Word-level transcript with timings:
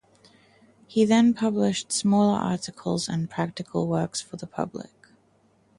He 0.87 1.05
then 1.05 1.35
published 1.35 1.91
smaller 1.91 2.35
articles 2.39 3.07
and 3.07 3.29
practical 3.29 3.85
works 3.85 4.19
for 4.19 4.35
the 4.35 4.47
public. 4.47 5.09